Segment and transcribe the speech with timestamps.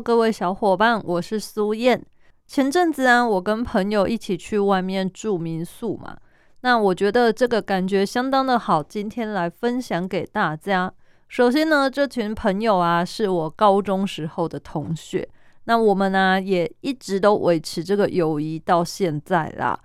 [0.00, 2.04] 各位小伙伴，我是苏燕。
[2.46, 6.16] 前阵子啊，我跟朋友一起去外面住民宿嘛，
[6.60, 10.92] 那我觉得这个感觉相当的好，今天来分享给大家。
[11.28, 15.28] 首先呢，这群朋友啊，是我高中时候的同学。
[15.64, 19.78] 那我们呢，也一直都维持这个友谊到现在啦。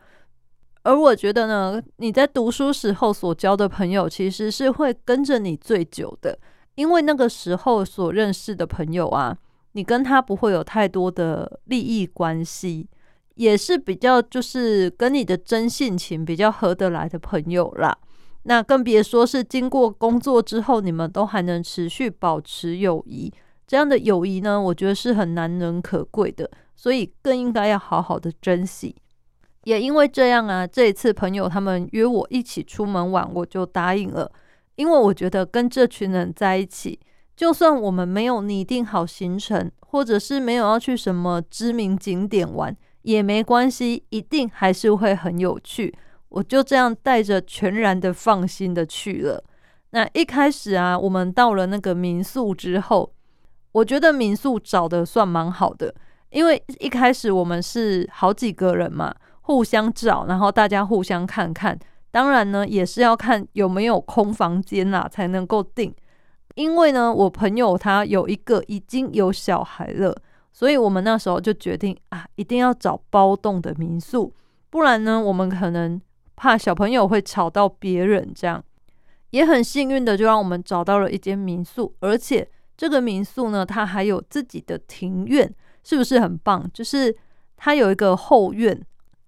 [0.84, 6.38] 而我觉得呢，你在读书时候所交的朋友，其实是会跟着你最久的，
[6.76, 9.38] 因为那个时候所认识的朋友啊，
[9.73, 12.87] 你跟他不会有太多的利益关系，
[13.35, 17.98] 也是比较就是跟你的真性情比较合得来的朋友啦。
[18.43, 23.31] 那更别说是经过工作之后，你们都还能持续保持友谊，
[23.67, 28.95] 这样的友谊呢，我觉得是很难能可贵的，所以更应该要好好的珍惜。
[29.65, 34.31] 也因为这样啊，这一次朋友他们约我一起出门玩，我就答应了，
[34.77, 36.98] 因为我觉得跟这群人在一起，
[37.40, 45.98] 就算我们没有拟定好行程，或者是没有要去什么知名景点玩，也没关系，一定还是会很有趣。
[46.27, 49.41] 我就这样带着全然的放心的去了。
[49.91, 53.10] 那一开始啊，我们到了那个民宿之后，
[53.71, 55.95] 我觉得民宿找的算蛮好的，
[56.32, 61.79] 因为一开始我们是好几个人嘛，互相找，然后大家互相看看。
[62.12, 65.95] 当然呢，也是要看有没有空房间啦，才能够订。
[66.55, 70.15] 因为呢，我朋友他有一个已经有小孩了，
[70.51, 74.33] 所以我们那时候就决定啊，一定要找包栋的民宿，
[74.69, 76.01] 不然呢，我们可能。
[76.41, 78.63] 怕小朋友会吵到别人，这样
[79.31, 86.65] 也很幸运的，就让我们找到了一间民宿，而且这个民宿呢，它还有自己的庭院，是不是很棒？
[86.73, 87.13] 就是
[87.57, 88.81] 它有一个后院，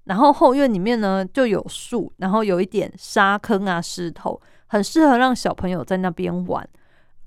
[0.05, 6.65] 然后后院里面呢就有树，然后有一点沙坑啊、石头，很适合让小朋友在那边玩。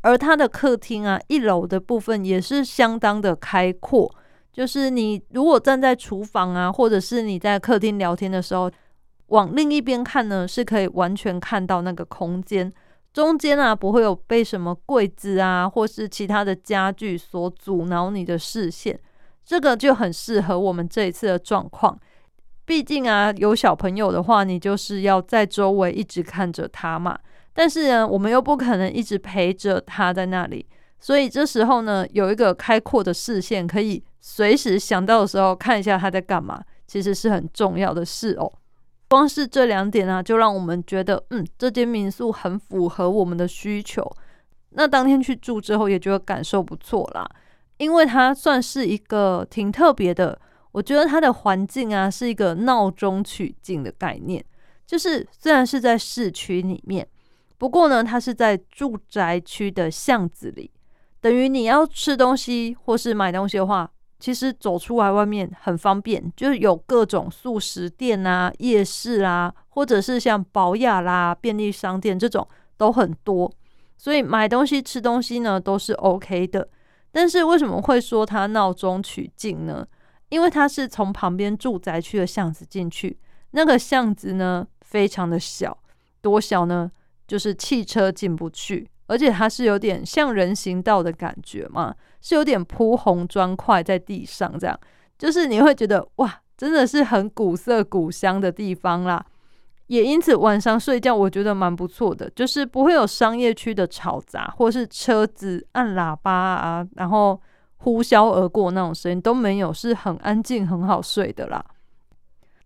[0.04, 4.08] 而它的客厅啊，一楼的部分也是相当的开阔，
[4.52, 8.70] 就是你如果站在厨房啊，或者是你在客厅聊天的时候。
[9.28, 12.70] 往另一边看呢，是可以完全看到那个空间
[13.10, 19.00] 中间啊，不会有被什么柜子啊，或是其他的家具所阻挠你的视线。
[19.42, 21.98] 这个就很适合我们这一次的状况。
[22.66, 27.18] 毕竟啊，有小朋友的话，你就是要在周围一直看着他嘛。
[27.54, 30.66] 但是呢，我们又不可能一直陪着他在那里，
[30.98, 38.52] 所以这时候呢，有一个开阔的视线，可以随时想到的时候看一下他在干嘛，其实是很重要的事哦。
[39.08, 44.04] 光是这两点啊，就让我们觉得，嗯，这间民宿很符合我们的需求。
[44.70, 47.24] 那当天去住之后，也觉得感受不错啦，
[47.76, 50.36] 因为它算是一个挺特别的。
[50.72, 54.44] 我觉得它的环境啊，是一个闹中取静的概念，
[54.84, 57.06] 就是虽然是在市区里面，
[57.58, 60.70] 不过呢，它是在住宅区的巷子里，
[61.20, 63.90] 等于你要吃东西或是买东西的话。
[64.20, 72.46] 其实走出来外面很方便，就是有各种素食店啊、夜市啊，或者是像宝雅啦、便利商店这种
[72.78, 73.52] 都很多，
[73.98, 76.66] 所以买东西、吃东西呢都是 OK 的。
[77.12, 79.86] 但是为什么会说它闹中取静呢？
[80.30, 83.18] 因为它是从旁边住宅区的巷子进去，
[83.50, 85.76] 那个巷子呢非常的小，
[86.22, 86.90] 多小呢？
[87.26, 88.88] 就是汽车进不去。
[89.06, 94.80] 而且它是有点像人行道的感觉嘛，是有点铺红砖块在地上，这样
[95.18, 99.22] 就是你会觉得哇，真的是很古色古香的地方啦。
[99.88, 107.38] 也因此晚上睡觉我觉得蛮不错的，就是不会有商业区的吵杂，或是车子按喇叭啊，然后
[107.76, 111.62] 呼啸而过那种声音都没有，是很安静很好睡的啦。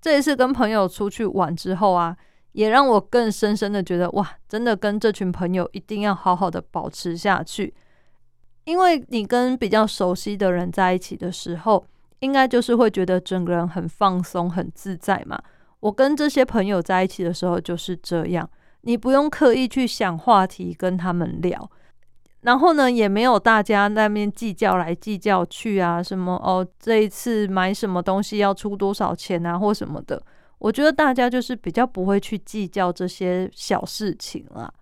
[0.01, 2.17] 这一次跟朋友出去玩之后啊。
[2.59, 7.73] 也让我更深深的觉得，哇，真的跟这群朋友一定要好好的保持下去，
[8.65, 11.87] 因为你跟比较熟悉的人在一起的时候，
[12.19, 15.41] 应该就是会觉得整个人很放松、很自在嘛。
[15.79, 18.51] 我跟这些朋友在一起的时候就是这样，
[18.81, 21.71] 你不用刻意去想话题跟他们聊，
[22.41, 30.21] 然后呢，也没有大家那边计较来计较去啊，什么哦，这一次买什么东西要出多少钱啊，或什么的。
[30.59, 34.73] 我觉得大家就是比较不会去计较这些小事情啦。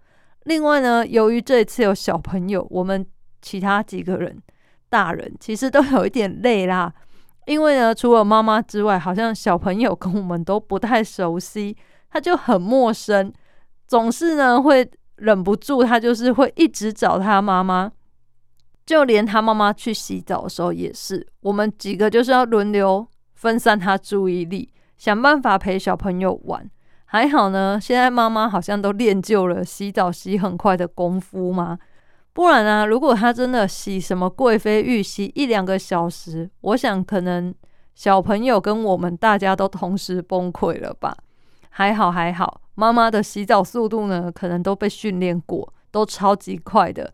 [0.44, 3.05] 另外呢，由于这一次有小朋友，我们
[3.43, 4.37] 其他几个人
[4.88, 6.93] 大人其实都有一点累啦。
[7.46, 11.76] 因为呢，除了妈妈之外，好像小朋友跟我们都不太熟悉，
[12.11, 13.32] 他就很陌生，
[13.87, 17.93] 总是呢会忍不住，他就是会一直找他妈妈。
[18.84, 26.71] 就连他妈妈去洗澡的时候也是，我们几个就是要轮流分散他注意力，想办法陪小朋友玩。
[27.07, 31.79] 还好呢，现在妈妈好像都练就了洗澡洗很快的功夫嘛。
[32.33, 37.55] 不然啊，如果他真的洗什么贵妃浴洗一两个小时，我想可能
[37.95, 41.17] 小朋友跟我们大家都同时崩溃了吧。
[41.71, 47.13] 还好还好，妈妈的洗澡速度呢，可能都被训练过，都超级快的。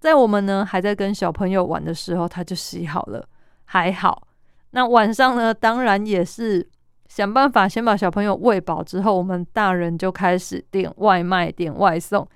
[0.00, 3.24] 在我们呢还在跟小朋友玩的时候，他就洗好了，
[3.64, 4.26] 还好。
[4.72, 6.68] 那晚上呢，当然也是
[7.08, 12.28] 想办法先把小朋友喂饱之后，我们大人就开始点外卖、点外送，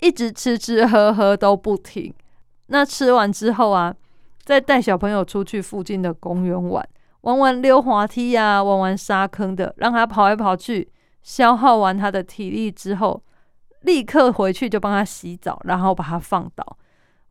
[0.00, 2.14] 一直吃吃喝喝都不停。
[2.68, 3.94] 那吃完之后啊，
[4.44, 6.88] 再带小朋友出去附近的公园玩，
[7.22, 10.90] 玩玩溜滑梯呀，玩玩沙坑的，让他跑来跑去，
[11.22, 13.22] 消耗完他的体力之后，
[13.82, 16.78] 立刻回去就帮他洗澡，然后把他放倒。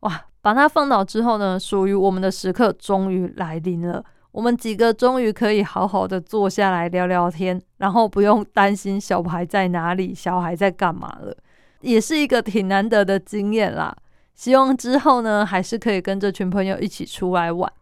[0.00, 0.26] 哇！
[0.42, 4.04] 把他放倒之后呢，属于我们的时刻终于来临了。
[4.34, 11.32] 我们几个终于可以好好的坐下来聊聊天，然后不用担心小孩在哪里，小孩在干嘛了，
[11.82, 13.96] 也是一个挺难得的经验啦。
[14.34, 17.72] 希望之后呢，还是可以跟这群朋友一起出来玩。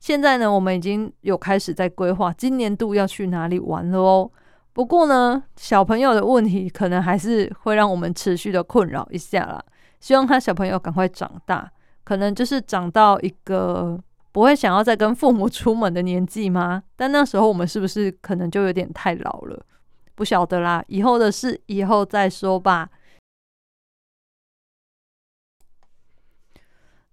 [0.00, 4.28] 现在呢，我们已经有开始在规划今年度要去哪里玩了哦。
[4.72, 9.62] 不过呢，小朋友的问题可能还是会让我们持续的困扰一下啦。
[10.00, 11.70] 希望他小朋友赶快长大，
[12.02, 13.96] 可能就是长到一个
[14.36, 16.82] 不会想要再跟父母出门的年纪吗？
[16.94, 19.64] 但那时候我们是不是可能就有点太老了？
[20.14, 22.90] 不晓得啦，以后的事以后再说吧。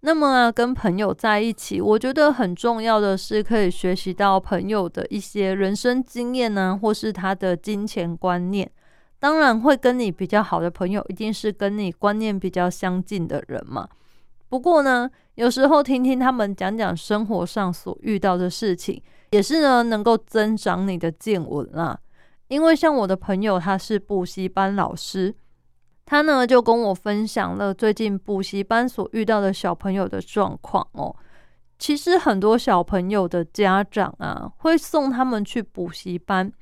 [0.02, 8.70] 那么啊，跟朋友在一起，我觉得很重要的是可以学习到朋友的一些人生经验呢，或是他的金钱观念。
[9.18, 13.88] 当然会跟你比较好的朋友，一定是跟你观念比较相近的人嘛。
[14.54, 19.02] 不过呢，有时候听听他们讲讲生活上所遇到的事情，
[19.32, 22.00] 也是呢能够增长你的见闻啦。
[22.50, 25.34] 因为像我的朋友，他是补习班老师，
[26.06, 31.16] 他呢就跟我分享了最近补习班所遇到的小朋友的状况哦。
[31.80, 36.54] 其实很多小朋友的家长啊，会送他们去补习班。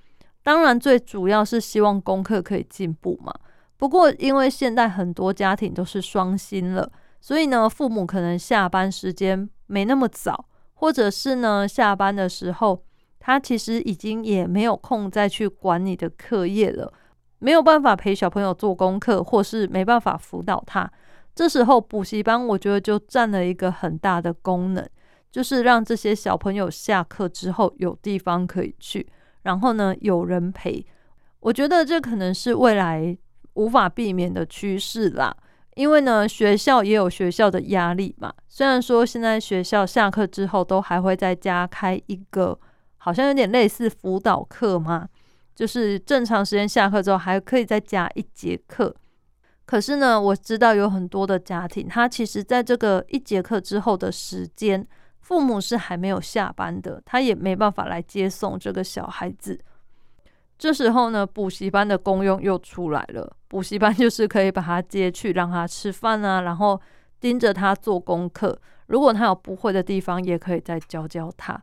[0.41, 3.33] 当然，最主要是希望功课可以进步嘛。
[3.75, 6.89] 不过，因为现在很多家庭都是双薪了，
[7.21, 12.83] 所以呢，父母可能下班时间没那么早，或者是呢，下班的时候
[13.19, 16.91] 他其实已经也没有空再去管你的课业了，
[17.38, 20.91] 没有办法陪小朋友做功课，或是没办法辅导他。
[21.35, 24.85] 这时候，补习班我觉得就占了一个很大的功能，
[25.31, 29.07] 就是让这些小朋友下课之后有地方可以去。
[29.44, 30.85] 然后呢，有人陪，
[31.39, 33.18] 我觉得这可能是未来
[33.53, 35.35] 无法避免的趋势啦。
[35.81, 38.31] 因为呢，学校也有学校的压力嘛。
[38.48, 42.56] 虽然说现在学校下课之后都还会再加开一个，
[42.98, 45.09] 好像有点类似辅导课嘛，
[45.56, 48.95] 就是正常时间下课之后还可以再加一节课。
[49.66, 54.88] 可是呢，我知道有很多的家庭，他其实在这个一节课之后的时间。
[55.19, 59.57] 父母是还没有下班的，他也没办法来接送这个小孩子。
[60.61, 63.35] 这时候呢，补习班的功用又出来了。
[63.47, 66.80] 补习班就是可以把他接去，让他吃饭啊，然后
[67.19, 68.56] 盯着他做功课。
[68.85, 71.59] 如果他有不会的地方，也可以再教教他。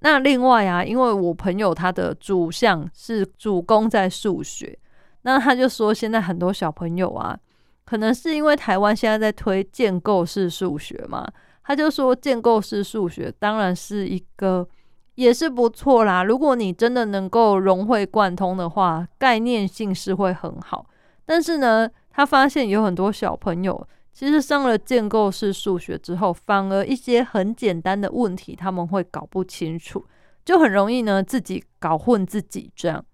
[0.00, 4.76] 那另外啊，因为我朋友他的主项是主攻在数学，
[5.22, 7.38] 那他就说现在很多小朋友啊，
[7.84, 11.24] 可能是因为台湾现在在推建构式数学嘛。
[11.62, 14.68] 他就说，建构式数学当然是一个，
[15.14, 16.24] 也是不错啦。
[16.24, 20.86] 如果你真的能够融会贯通的话，概念性是会很好。
[21.24, 30.04] 但是呢，他发现有很多小朋友，其实上了建构式数学之后，反而一些很简单的问题他们会搞不清楚，
[30.44, 32.70] 就很容易呢自己搞混自己。
[32.74, 33.04] 这样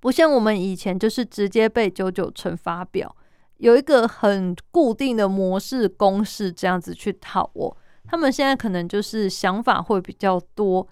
[0.00, 3.14] 不像我们以前就是直接背九九乘法表，
[3.58, 7.76] 有一个很固定的模式公式这样子去套哦。
[8.04, 10.86] 他们现在可能就是想法会比较多，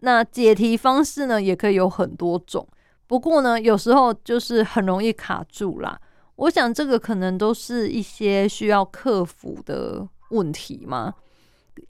[0.00, 2.66] 那解题方式呢也可以有很多种。
[3.06, 6.00] 不过呢，有时候就是很容易卡住啦。
[6.36, 11.14] 我想这个可能都是一些需要克服的问题嘛。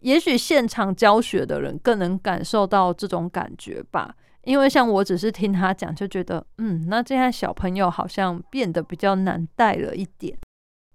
[0.00, 4.14] 也许现场教学的人更能感受到这种感觉吧。
[4.45, 10.37] 因为像我只是听他讲，就觉得嗯，那这样小朋友好像变得比较难带了一点。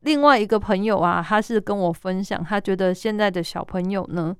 [0.01, 4.35] 另外一个朋友啊，他是跟我分享，他觉得现在的小朋友呢，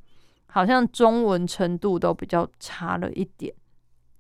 [0.55, 3.53] 好像中文程度都比较差了一点。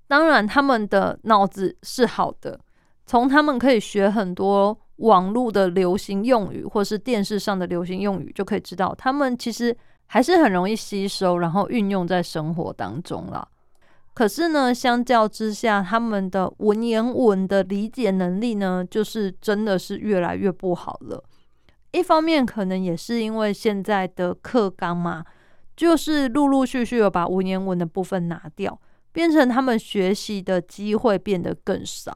[0.05, 2.59] 当然，他们的脑子是好的，
[3.05, 9.73] 从他们可以学很多网络的流行用语，或是电视上的流行用语，就可以知道他们其实
[10.07, 13.47] 还是很容易吸收，然后运用在生活当中了。
[14.13, 21.23] 可是呢，相较之下，他们的文言文的理解能力呢，就是真的是越来越不好了。
[21.91, 25.23] 一方面，可能也是因为现在的课纲嘛，
[25.75, 28.79] 就是陆陆续续的把文言文的部分拿掉。
[29.11, 32.11] 变成他们学习的机会变得更少，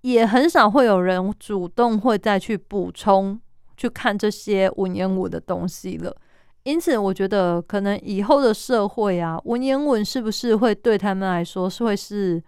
[0.00, 3.38] 也很少会有人主动会再去补充
[3.76, 6.16] 去看这些文言文的东西了。
[6.62, 12.42] 因此，我觉得可能以后的社会啊，文言文是不是会对他们来说是会是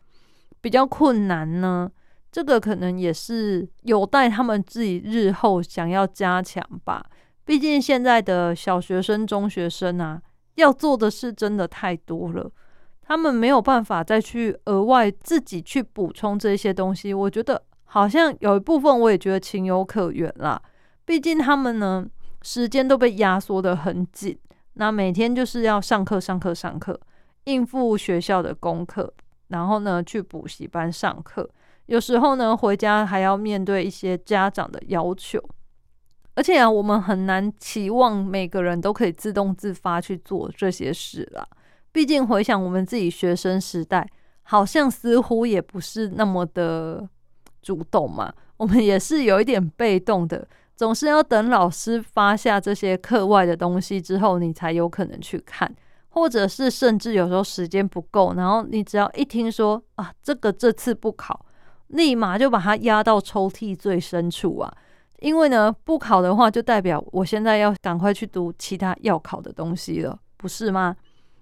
[0.62, 1.90] 比较困难呢？
[2.32, 7.04] 这个可能也是有待他们自己日后想要加强吧。
[7.44, 10.22] 毕竟现在的小学生、中学生啊，
[10.60, 12.50] 要做的事真的太多了。
[13.02, 20.62] 他们没有办法再去额外自己去补充这些东西，我觉得好像有一部分我也觉得情有可原啦。
[21.04, 22.06] 毕竟他们呢
[22.42, 24.38] 时间都被压缩的很紧，
[24.74, 27.00] 那每天就是要上课上课上课，
[27.44, 29.12] 应付学校的功课，
[29.48, 31.50] 然后呢去补习班上课，
[31.86, 35.42] 有时候呢回家还要面对一些家长的要求，
[36.34, 41.46] 而且啊我们很难期望每个人都可以自动自发去做这些事啦。
[41.92, 44.08] 毕竟回想我们自己学生时代，
[44.42, 47.08] 好像似乎也不是那么的
[47.60, 50.46] 主动嘛，我们也是有一点被动的，
[50.76, 55.74] 总是要等老师发下这些课外的东西之后，你才有可能去看，
[56.10, 61.44] 或者是甚至有时候时间不够，然后你只要一听说啊，这个这次不考，
[61.88, 64.72] 立马就把它压到抽屉最深处啊，
[65.20, 70.96] 因为呢不考的话，就代表我现在要赶快去读其他要考的东西了，不是吗？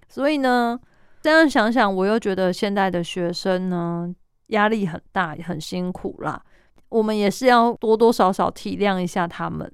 [0.07, 0.79] 所以呢，
[1.21, 4.13] 这样想想，我又觉得现在的学生呢
[4.47, 6.41] 压力很大，也很辛苦啦。
[6.89, 9.71] 我们也是要多多少少体谅一下他们。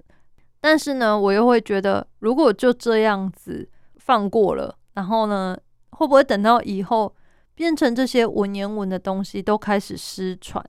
[0.59, 5.57] 但是呢，我又会觉得，如果就这样子放过了，然后呢，
[5.91, 7.15] 会不会等到以后
[7.53, 10.61] 变成这些文言文的东西都开始失传，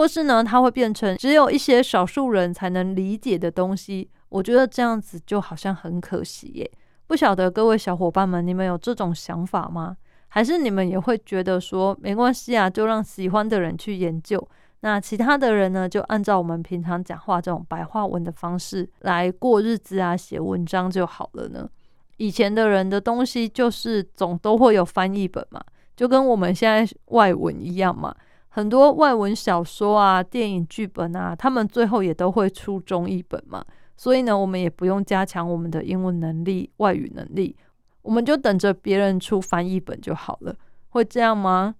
[0.00, 4.08] 或是呢，它会变成只有一些少数人才能理解的东西？
[4.30, 6.70] 我觉得这样子就好像很可惜耶。
[7.06, 9.94] 不晓得各位小伙伴们，你们有这种想法吗？
[10.28, 14.42] 还是你们也会觉得说没关系啊，就让喜欢的人去研究，
[14.80, 21.68] 那其他的人呢，就按照我们平常讲话这种白话文的方式来过日子啊，写文章就好了呢？
[22.16, 25.62] 以前的人的东西就是总都会有翻译本嘛，
[25.94, 28.16] 就跟我们现在外文一样嘛，
[28.50, 33.64] 很多外文小说啊、电影剧本啊，他们最后也都会出中译本嘛。
[33.96, 37.56] 所以呢，我们也不用加强我们的英文能力、外语能力，
[38.02, 40.54] 我们就等着别人出翻译本就好了。
[40.88, 41.74] 会这样吗？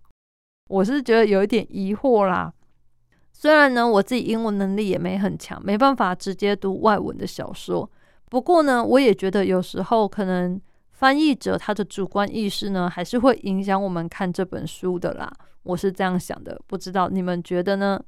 [0.68, 2.52] 我是觉得有一点疑惑啦。
[3.32, 7.90] 虽然呢，我自己英文能力也没很强，没办法直接读外文的小说。
[8.28, 10.60] 不过呢，我也觉得有时候可能
[11.00, 15.32] 翻译者他的主观意识呢，还是会影响我们看这本书的啦。
[15.62, 18.04] 我是这样想的，不知道你们觉得呢？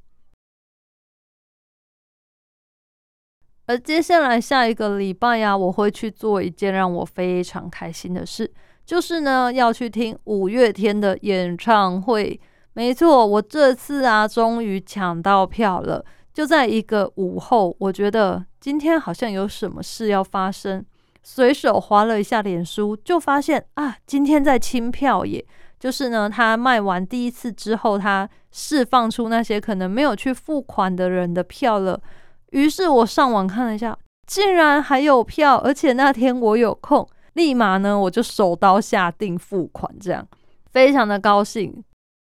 [3.65, 8.53] 而接下来下一个礼拜呀，我会去做一件让我非常开心的事，
[8.85, 12.39] 就是呢要去听五月天的演唱会。
[12.75, 17.75] 没错，我这次啊终于抢到票了，就在一个午后。
[17.81, 20.85] 我觉得今天好像有什么事要发生，
[21.23, 25.45] 随手划了一下脸书，就发现啊，今天在清票耶。
[25.79, 32.01] 就是呢，他卖完第一次之后，他释放出那些可能没有去付款的人的票了。
[32.51, 40.25] 于是我上网看了一下，竟然还有票，而且那天我有空，立马呢我就手刀下定付款，这样
[40.71, 41.83] 非常的高兴。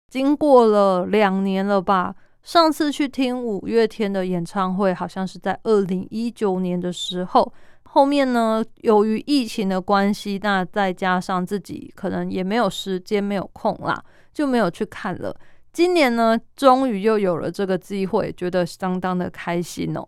[0.10, 7.54] 经过了两年了吧，上次去听五月天的演唱会，好像是在二零一九年的时候。
[7.94, 15.36] 后面呢，由于疫情的关系，那再加上自己可能也没有时间、没有空啦，就没有去看了。
[15.72, 20.04] 今年呢，终于又有了这个机会，觉得相当的开心哦。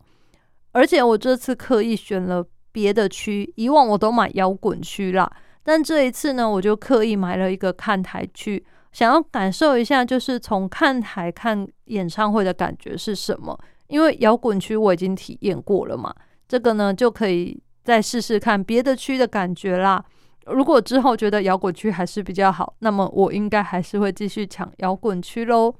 [0.72, 13.56] 而且我这次刻意选了别的区，以往我都买摇滚区啦，但这一次呢，我就刻意买了一个看台区，想要感受一下，就是从看台看演唱会的感觉是什么。
[13.90, 16.12] 因为摇滚区我已经体验过了嘛，
[16.48, 20.04] 这个呢就可以再试试看别的区的感觉啦。
[20.48, 25.74] 如果之后觉得摇滚区还是比较好，那么我应该还是会继续抢摇滚区喽。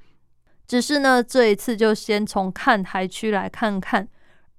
[0.66, 4.08] 只是呢，这一次就先从看台区来看看。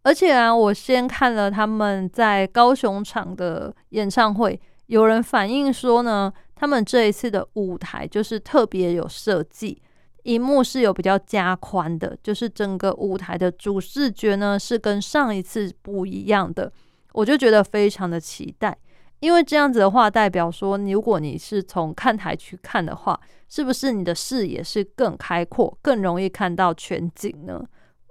[0.04, 9.82] 而且啊，我先看了他们在高雄场的演唱会，有人反映说呢，他们这一次的舞台就是特别有设计，
[10.24, 16.72] 荧幕是有比较加宽的，就是整个舞台的主视觉呢是跟上一次不一样的，
[17.14, 18.78] 我就觉得非常的期待。
[19.20, 27.64] 因为这样子的话，代表说，如果你是从看台去看的话，是不是你的视野是更开阔，更容易看到全景呢？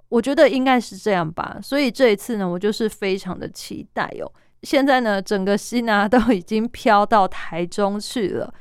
[0.09, 1.59] 我觉得应该是这样吧。
[1.61, 4.29] 所以这一次呢，我就是非常的期待哦。
[4.63, 8.53] 现在呢，整个心啊 都已经飘到台中去了。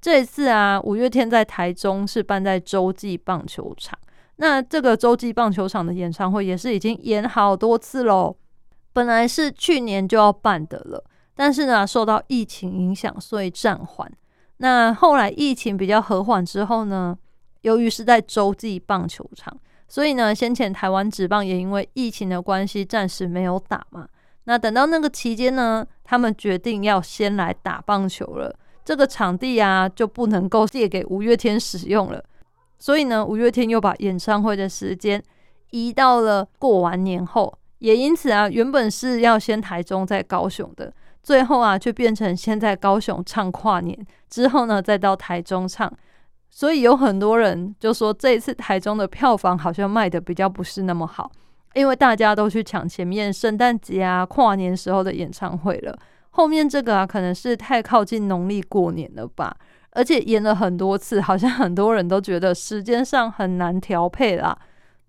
[0.00, 3.98] 这一次啊，五月天在台中是办在洲际棒球场。
[4.36, 8.34] 那这个洲际棒球场的演唱会也是已经演好多次喽。
[8.96, 11.04] 本来是去年就要办的了。
[11.34, 14.10] 但是呢，受到疫情影响，所以暂缓。
[14.56, 17.14] 那后来疫情比较和缓之后呢，
[17.60, 19.54] 由于是在洲际棒球场，
[19.86, 24.08] 所以呢，先前台湾职棒也因为疫情的关系，暂时没有打嘛。
[24.44, 28.56] 那等到那个期间呢，他们决定要先来打棒球了。
[28.82, 32.24] 这个场地啊，就不能够借给五月天使用了。
[32.78, 35.22] 所以呢，五月天又把演唱会的时间
[35.72, 37.58] 移到了过完年后。
[37.78, 40.92] 也因此啊，原本是要先台中再高雄的。
[41.22, 43.98] 最后啊，就变成先在高雄唱跨年，
[44.30, 45.92] 之后呢，再到台中唱。
[46.48, 51.30] 所以有很多人就说，这一次台中的票房好像卖的比较不是那么好，
[51.74, 55.98] 因为大家都去抢前面圣诞节啊、跨年时候的演唱会了。
[56.30, 59.54] 后面这个啊，可能是太靠近农历过年了吧，
[59.90, 64.56] 而且演了很多次，好像很多人都觉得时间上很难调配啦。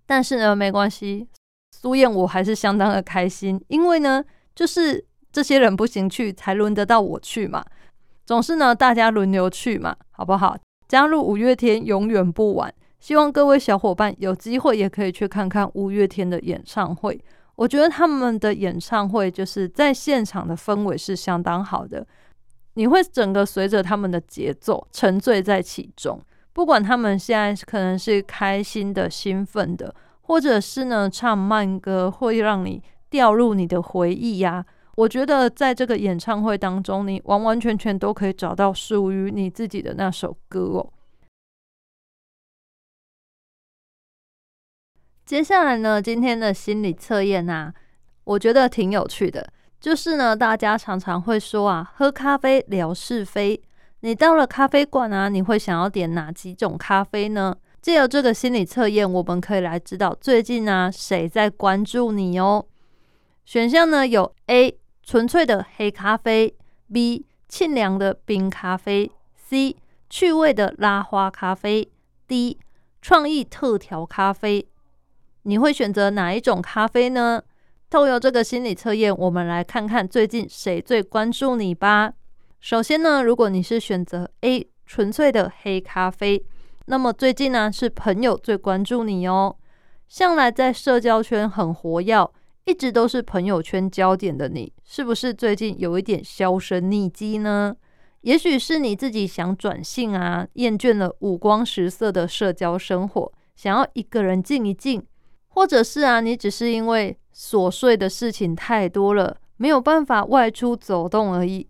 [0.04, 1.28] 但是呢，没关系，
[1.80, 5.04] 苏燕我还是相当的开心，因为呢，就是。
[5.30, 7.62] 这些人不行去，才轮得到我去嘛。
[8.24, 10.56] 总是呢，大家轮流去嘛，好不好？
[10.88, 12.74] 加入五月天永远不晚。
[12.98, 17.22] 希望各位小伙伴有机会也可以去看看五月天的演唱会。
[17.56, 22.04] 我觉得他们的演唱会就是在现场的氛围是相当好的，
[22.72, 26.18] 你会整个随着他们的节奏沉醉在其中。
[26.54, 29.94] 不管他们现在可能是开心的、兴奋的，
[30.28, 34.64] 或者是呢唱慢歌，会让你掉入你的回忆呀。
[34.94, 40.92] 我觉得在这个演唱会当中，你完完全全都可以找到属于你自己的那首歌哦。
[45.24, 47.72] 接下来呢，今天的心理测验呢，
[48.24, 49.50] 我觉得挺有趣的。
[49.80, 53.62] 就是呢，大家常常会说啊，喝咖啡聊是非。
[54.00, 57.56] 你到了咖啡馆啊，你会想要点哪几种咖啡呢？
[57.80, 62.66] 借由这个心理测验，我们可以来知道最近呢谁在关注你哦。
[63.44, 64.78] 选项呢有 A。
[65.10, 66.54] 纯粹的黑咖啡
[66.92, 69.74] ，B 沁凉的冰咖啡，C
[70.10, 71.90] 趣味的拉花咖啡
[72.26, 72.58] ，D
[73.00, 74.68] 创意特调咖啡。
[75.44, 77.42] 你会选择哪一种咖啡呢？
[77.88, 82.12] 透过这个心理测验，我们来看看最近谁最关注你吧。
[82.60, 86.44] 首先呢，如果你是选择 A 纯粹的黑咖啡，
[86.90, 89.54] 那么最近呢是朋友最关注你哦。
[90.08, 92.28] 向来在社交圈很活跃。
[92.64, 97.74] 一直都是朋友圈焦点的你，是不是最近有一点销声匿迹呢？
[98.20, 105.00] 也许是你自己想转性啊，厌倦了五光十色的社交生活，想要一个人静一静；
[105.48, 111.66] 或者是啊，你只是因为琐碎的事情太多了，没有办法外出走动而已。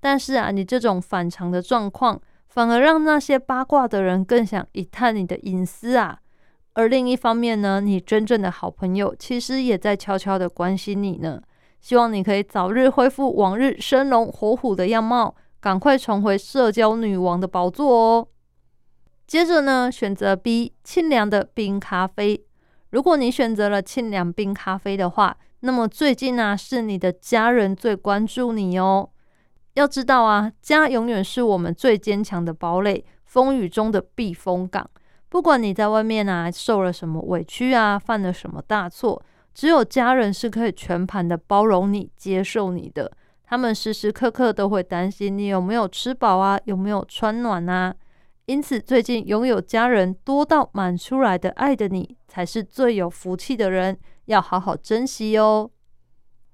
[0.00, 2.20] 但是啊，你这种反常的状况，
[2.52, 6.18] 反而让那些八卦的人更想一探你的隐私啊。
[6.74, 11.40] 而另一方面呢，你真正的好朋友其实也在悄悄的关心你呢。
[11.80, 18.28] 希望你可以早日恢复往日生龙活虎的样貌，赶快重回社交女王的宝座哦。
[19.26, 22.44] 接着呢，选择 B 清凉的冰咖啡。
[22.90, 29.08] 如果你选择了清凉冰咖啡的话，那么最近呢，是你的家人最关注你哦。
[29.74, 34.88] 要知道啊，家永远是我们最坚强的堡垒，风雨中的避风港。
[35.28, 39.22] 不管你在外面啊受了什么委屈啊，犯了什么大错，
[39.54, 43.10] 只有家人是可以全盘的包容你、接受你的。
[43.44, 47.94] 他们时时刻刻都会担心你有没有吃饱啊，有没有穿暖啊。
[48.46, 55.70] 因此，最近拥有家人多到满出来的爱的你，才是最有福气的人，要好好珍惜哦。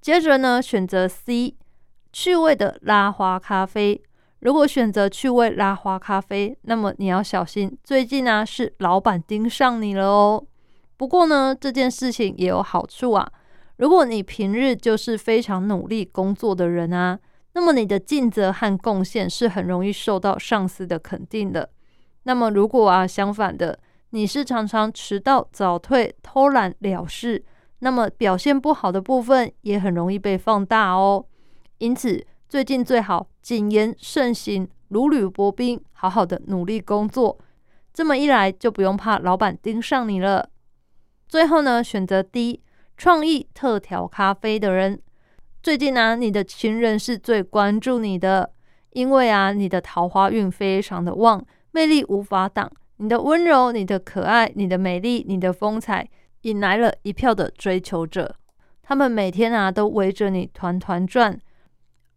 [0.01, 1.57] 接着呢，选择 C，
[2.13, 4.03] 趣味的拉花咖啡。
[4.41, 10.45] 如果选择趣味拉花咖啡，那么你要小心，最近呢是老板盯上你了哦。
[10.97, 13.29] 不过呢，这件事情也有好处啊。
[13.77, 17.19] 如果你平日就是非常努力工作的人啊，
[17.55, 21.71] 那么你的尽责和贡献是很容易受到上司的肯定的。
[22.25, 23.79] 那么如果啊相反的，
[24.11, 27.45] 你是常常迟到、早退、偷懒了事，
[27.81, 31.27] 那么表现不好的部分也很容易被放大哦。
[31.79, 32.27] 因此。
[32.49, 37.39] 最近最好谨言慎行，如履薄冰，好好的努力工作。
[37.93, 40.49] 这么一来，就不用怕老板盯上你了。
[41.29, 42.63] 最后呢，选择 D，
[42.97, 44.99] 创意特调咖啡的人。
[45.63, 48.51] 最近呢，你的情人是最关注你的，
[48.93, 52.73] 因为啊，你的桃花运非常的旺，魅力无法挡。
[52.97, 56.09] 你的温柔、你的可爱、你的美丽、你的风采，
[56.43, 58.35] 引来了一票的追求者。
[58.83, 61.39] 他们每天啊，都围着你团团转。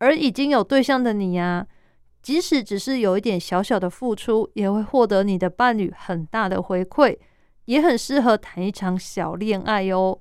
[0.02, 1.68] 而已经有对象的你呀，
[2.24, 7.16] 即使只是有一点小小的付出，也会获得你的伴侣很大的回馈，
[7.66, 10.20] 也很适合谈一场小恋爱哟。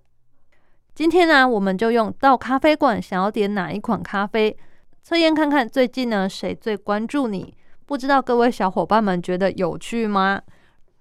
[0.95, 4.55] 今天呢，我们就用到咖啡馆，想要点哪一款咖啡，
[5.03, 7.55] 测验看看最近呢谁最关注你。
[7.87, 10.43] 不知道各位小伙伴们觉得有趣吗？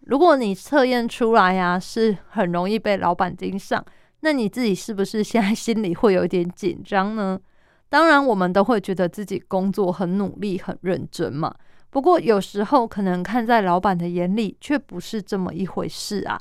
[0.06, 3.84] 如果你测验出来呀，是很容易被老板盯上，
[4.22, 7.38] 那你自己是不是现在心里会有一点紧张呢？
[7.90, 11.54] 当然，我们都会觉得自己工作很努力、很认真嘛。
[11.90, 16.40] 不过有时候可能看在老板的眼里，却不是这么一回事啊。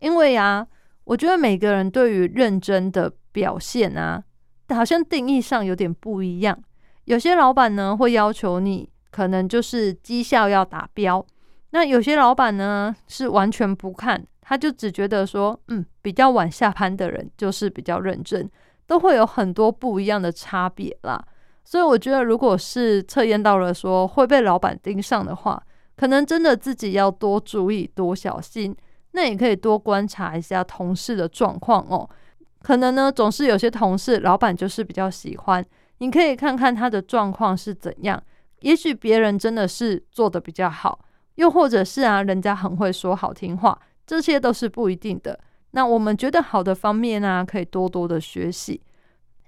[0.00, 0.66] 因为啊。
[1.06, 4.24] 我觉得每个人对于认真的表现啊，
[4.70, 6.58] 好像定义上有点不一样。
[7.04, 11.22] 有些老板呢会要求你，可能就是绩效要达标；
[11.72, 18.50] 那有些老板呢是完全不看，他就只觉得说，嗯，比较晚下班的人就是比较认真，
[18.86, 21.24] 都会有很多不一样的差别啦。
[21.64, 25.62] 所以我觉得，如果是测验到了说会被老板盯上的话，
[25.96, 28.76] 可能真的自己要多注意、多小心。
[29.16, 32.10] 那也可以多观察一下同事的状况哦，
[32.60, 35.64] 可能呢总是有些同事老板就是比较喜欢，
[35.98, 38.20] 你可以看看他的状况是怎样。
[38.62, 40.98] 也许别人真的是做的比较好，
[41.36, 45.38] 又或者是啊人家很会说好听话，这些都是不一定的。
[45.76, 48.80] 那我们觉得好的方面呢，可以多多的学习。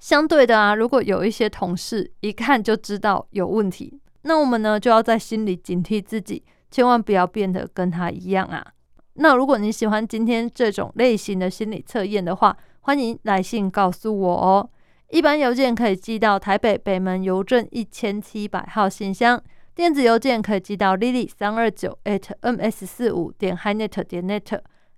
[0.00, 8.66] 相对的啊，如果有一些同事一看就知道有问题，那我们呢就要在心里警惕自己，千万不要变得跟他一样啊。
[9.14, 14.68] 那如果你喜欢今天这种类型的心理测验的话，欢迎来信告诉我哦。
[15.10, 19.40] 一般邮件可以寄到台北北门邮政一千七百号信箱，
[19.76, 24.26] 电子邮件可以寄到 lily 三二九 at ms 四五点 hinet 点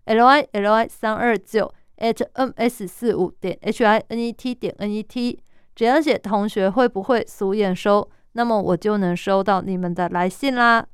[0.08, 4.90] l i l i 三二九 at ms 四五点 h i n e t 点 n
[4.90, 5.42] e t。
[5.74, 10.86] 只要写同学会不会俗眼收，那么我就能收到你们的来信啦。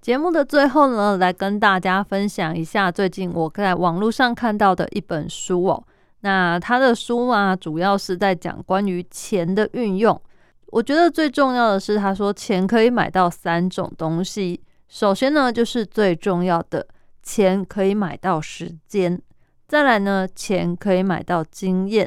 [0.00, 5.84] 节目的最后呢，来跟大家分享一下最近我在网络上看到的一本书哦。
[6.20, 10.20] 那他的书啊，主要是在讲关于钱的运用。
[10.66, 14.60] 我觉得最重要的是，他说钱可以买到三种东西。
[14.94, 16.86] 首先呢，就是最重要的，
[17.20, 19.18] 钱可以买到时间；
[19.66, 22.06] 再来呢，钱可以买到经验；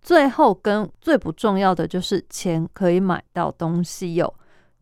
[0.00, 4.34] 最后跟最不重要的，就是钱可以买到东西哟。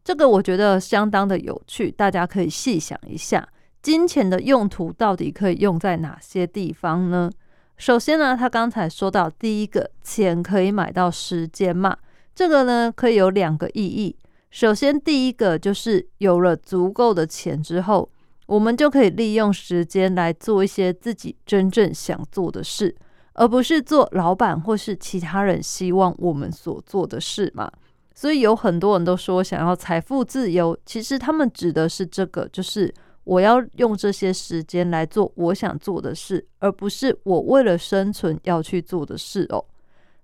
[0.05, 3.49] 这个我觉得相当的有趣，大家可以细想一下，
[3.83, 7.29] 金钱的用途到底可以用在哪些地方呢？
[7.77, 11.97] 首先呢，他刚才说到第一个，钱可以买到时间嘛，
[12.33, 14.15] 这个呢可以有两个意义。
[14.51, 18.11] 首先，第一个就是有了足够的钱之后，
[18.47, 22.95] 我们就可以利用时间来做一些自己真正想做的事，
[23.35, 27.71] 而不是做老板或是其他人希望我们所做的事嘛。
[28.13, 39.65] 所以有很多人都说想要财富自由，其实他们指的是这个，就是我要用这些时间来做我想做的事，而不是我为了生存要去做的事哦。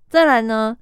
[0.09, 0.77] 再来呢，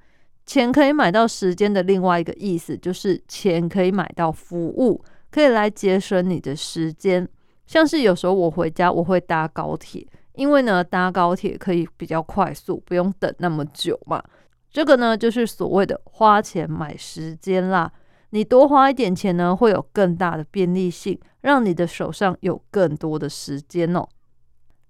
[0.46, 7.28] 钱可以买到时间的另外一个意思，就是钱可以买到服务，可以来节省你的时间。
[7.66, 14.24] 像是有时候我回家我会搭高铁，因为呢搭高铁可以比较快速，不用等那么久嘛。
[14.70, 17.92] 这个呢，就是所谓的花钱买时间啦。
[18.32, 24.06] 你多花一点钱呢，会有更大的便利性，让你的手上有更多的时间哦。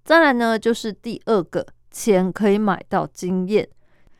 [0.04, 3.68] 再来呢，就是第二个，钱可以买到经验。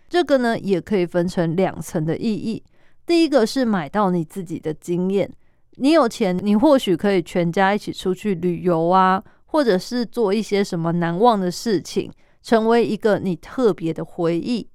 [0.09, 2.63] 这个呢，也可以分成两层的意义。
[3.05, 5.31] 第一个是买到你自己的经验。
[5.79, 12.11] 你有钱，你或许可以全家一起出去旅游啊，或者是做一些什么难忘的事情，
[12.43, 14.69] 成为一个你特别的回忆。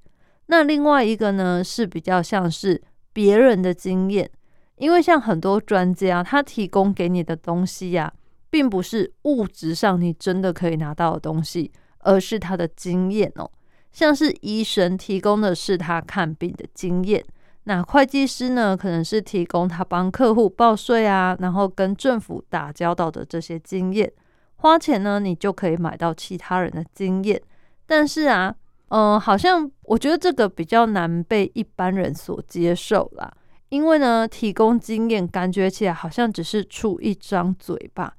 [0.47, 2.81] 那另外一个呢，是比较像是
[3.13, 4.29] 别人的经验，
[4.75, 8.13] 因为像很多专家，他提供给你的东西呀，
[8.49, 13.49] 并不是物质上你真的可以拿到的东西，而是他的经验哦。
[13.91, 17.23] 像是医生提供的是他看病的经验，
[17.63, 24.11] 那会计师呢，可能是提供他帮客户报税啊，然后跟政府打交道的这些经验。
[24.55, 27.41] 花钱呢，你就可以买到其他人的经验，
[27.85, 28.55] 但是啊。
[28.93, 33.31] 嗯、好像我觉得这个比较难被一般人所接受啦。
[33.69, 38.13] 因为呢，提供经验感觉起来好像只是出一张嘴巴，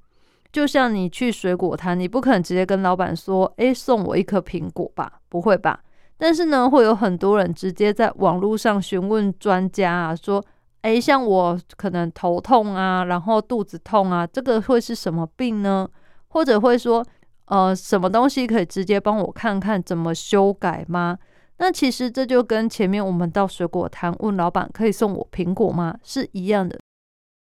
[0.52, 5.80] 就像你去水果摊，你不可能直接跟老板说：“诶，送我一颗苹果吧？”不会吧？
[6.18, 10.44] 但是呢，会有很多人直接在网络上询问专家啊，说
[10.82, 15.88] ：“诶，像我可能头痛啊，然后肚子痛啊，这个会是什么病呢？”
[16.28, 17.04] 或者会说
[17.46, 21.18] ：“呃，什么东西可以直接帮我看看怎么修改吗？”
[21.58, 26.78] 那其实这就跟前面我们到水果摊问老板可以送我苹果吗是一样的，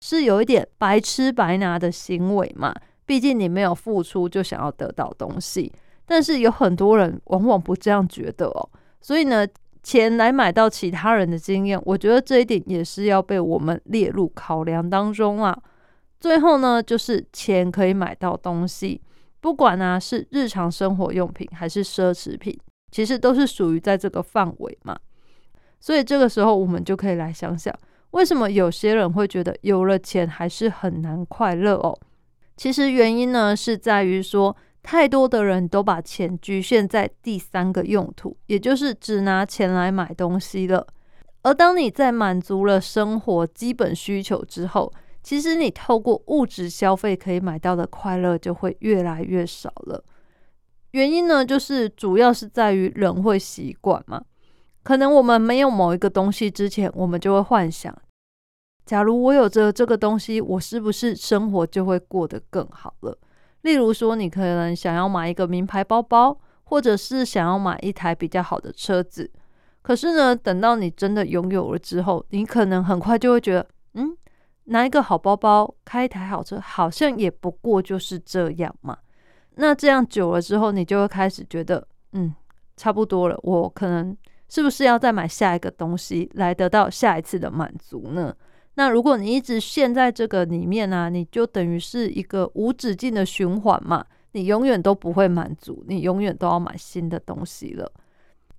[0.02, 2.76] 是有一点白吃白拿的行为嘛。
[3.12, 5.69] 毕竟你没有付出就想要得到东西，
[6.06, 8.69] 但是有很多人往往不这样觉得哦。
[9.02, 9.45] 所以呢，
[9.84, 15.54] 钱来买到其他人的经验，我觉得这一点也是要被我们列入考量当中啊。
[16.21, 19.02] 最后呢，就是钱可以买到东西，
[19.41, 22.58] 不管呢、是日常生活用品还是奢侈品。
[22.91, 24.97] 其实都是属于在这个范围嘛，
[25.82, 27.78] 所以这个时候我们就可以来想想，
[28.12, 31.93] 为什么有些人会觉得有了钱还是很难快乐哦？
[32.62, 40.86] 其实原因呢是在于说，太多的人都把钱局限在第三个用途，也就是只拿钱来买东西了。
[41.41, 44.93] 而当你在满足了生活基本需求之后，
[45.24, 50.04] 其实你透过物质消费可以买到的快乐就会越来越少了。
[50.91, 54.21] 原因呢，就是主要是在于人会习惯嘛。
[54.84, 57.91] 可能我们没有某一个东西之前，我们就会幻想，
[58.86, 63.17] 假如我有着这个东西，我是不是生活就会过得更好了？
[63.62, 69.30] 例如说，你可能想要买一个名牌包包，或者是想要买一台比较好的车子。
[69.84, 74.17] 可是呢，等到你真的拥有了之后，你可能很快就会觉得，嗯，
[74.65, 78.98] 拿一个好包包，开一台好车，好像也不过就是这样嘛。
[79.56, 82.34] 那这样久了之后，你就会开始觉得，嗯，
[82.78, 83.39] 差不多了。
[83.44, 84.15] 我可能
[84.50, 88.34] 是不是要再买下一个东西来得到下一次的满足呢？
[88.75, 97.91] 那如果你一直陷在这个里面呢、你就等于是一个无止境的循环嘛，你永远都不会满足，你永远都要买新的东西了。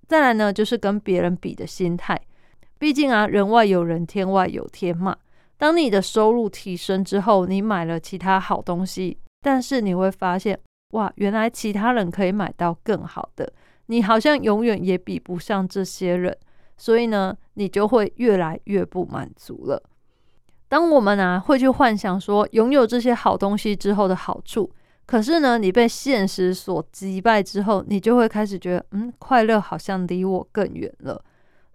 [0.07, 2.19] 再来呢，就是跟别人比的心态，
[2.77, 5.17] 毕竟啊，人外有人，天外有天嘛。
[5.57, 10.59] 当你的收入提升之后，你买了其他好东西，但是你会发现。
[10.91, 13.51] 哇，原来其他人可以买到更好的，
[13.87, 16.37] 你好像永远也比不上这些人，
[16.77, 19.81] 所以呢，你就会越来越不满足了。
[20.73, 24.67] 当我们啊会去幻想说拥有这些好东西之后的好处，
[25.05, 31.23] 可是呢，你被现实所击败之后，你就会开始觉得，嗯，快乐好像离我更远了。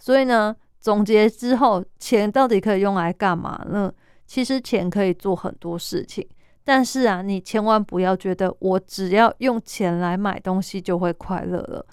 [0.00, 3.92] 所以呢，总结之后，钱到底可以用来干嘛呢？
[4.26, 6.26] 其实钱可以做很多事情。
[6.64, 11.86] 但是啊，你千万不要觉得我只要用钱来买东西就会快乐了。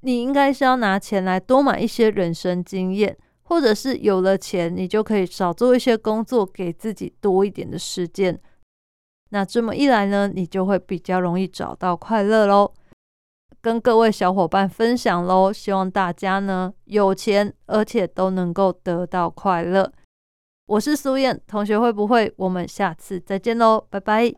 [0.00, 3.16] 你应该是要拿钱来多买一些人生经验，
[3.48, 8.38] 或者是有了钱，你就可以少做一些工作，给自己多一点的时间。
[9.30, 12.74] 那这么一来呢，你就会比较容易找到快乐喽。
[13.62, 19.90] 跟各位小伙伴分享喽，希望大家呢有钱，而且都能够得到快乐。
[20.66, 22.30] 我是苏燕同学，会不会？
[22.36, 24.34] 我们下次再见喽，拜拜。